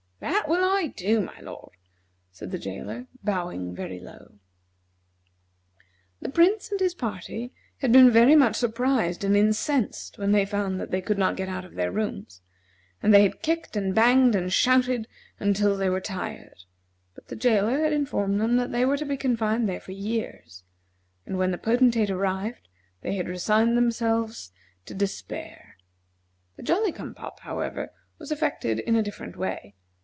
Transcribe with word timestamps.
"That 0.21 0.45
will 0.47 0.63
I 0.63 0.93
do, 0.95 1.19
my 1.19 1.39
lord," 1.39 1.73
said 2.31 2.51
the 2.51 2.59
jailer, 2.59 3.07
bowing 3.23 3.73
very 3.73 3.99
low. 3.99 4.33
The 6.21 6.29
Prince 6.29 6.69
and 6.69 6.79
his 6.79 6.93
party 6.93 7.51
had 7.79 7.91
been 7.91 8.11
very 8.11 8.35
much 8.35 8.55
surprised 8.55 9.23
and 9.23 9.35
incensed 9.35 10.19
when 10.19 10.31
they 10.31 10.45
found 10.45 10.79
that 10.79 10.91
they 10.91 11.01
could 11.01 11.17
not 11.17 11.35
get 11.37 11.49
out 11.49 11.65
of 11.65 11.73
their 11.73 11.91
rooms, 11.91 12.41
and 13.01 13.11
they 13.11 13.23
had 13.23 13.41
kicked 13.41 13.75
and 13.75 13.95
banged 13.95 14.35
and 14.35 14.53
shouted 14.53 15.07
until 15.39 15.75
they 15.75 15.89
were 15.89 15.99
tired, 16.01 16.65
but 17.15 17.29
the 17.29 17.35
jailer 17.35 17.79
had 17.79 17.91
informed 17.93 18.39
them 18.39 18.57
that 18.57 18.71
they 18.71 18.85
were 18.85 18.97
to 18.97 19.05
be 19.05 19.17
confined 19.17 19.67
there 19.67 19.81
for 19.81 19.91
years; 19.93 20.63
and 21.25 21.39
when 21.39 21.49
the 21.49 21.57
Potentate 21.57 22.11
arrived 22.11 22.67
they 23.01 23.15
had 23.15 23.27
resigned 23.27 23.75
themselves 23.75 24.51
to 24.85 24.93
despair. 24.93 25.77
The 26.57 26.63
Jolly 26.63 26.91
cum 26.91 27.15
pop, 27.15 27.39
however, 27.39 27.91
was 28.19 28.31
affected 28.31 28.77
in 28.77 28.95
a 28.95 29.01
different 29.03 29.35
way. 29.35 29.73